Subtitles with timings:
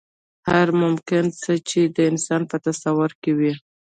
[0.49, 3.53] هر ممکن څه چې د انسان په تصور کې وي.